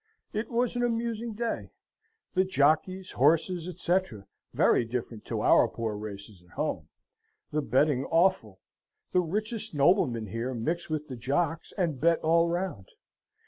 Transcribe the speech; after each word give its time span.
It 0.33 0.49
was 0.49 0.75
an 0.75 0.81
amusing 0.81 1.33
day 1.33 1.69
the 2.33 2.43
jockeys, 2.43 3.11
horses, 3.11 3.67
etc., 3.69 4.25
very 4.51 4.83
different 4.83 5.25
to 5.25 5.41
our 5.43 5.67
poor 5.67 5.95
races 5.95 6.41
at 6.41 6.53
home 6.55 6.87
the 7.51 7.61
betting 7.61 8.05
awful 8.05 8.61
the 9.11 9.21
richest 9.21 9.75
noblemen 9.75 10.25
here 10.25 10.55
mix 10.55 10.89
with 10.89 11.07
the 11.07 11.15
jox, 11.17 11.71
and 11.77 12.01
bett 12.01 12.17
all 12.21 12.47
round. 12.49 12.87